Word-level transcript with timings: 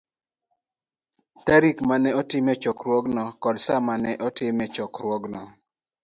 tarik 1.45 1.77
ma 1.87 1.95
ne 2.03 2.09
otimie 2.21 2.53
chokruogno, 2.61 3.23
koda 3.41 3.59
sa 3.65 3.75
ma 3.85 3.95
ne 4.03 4.11
otimie 4.27 4.65
chokruogno 4.75 5.41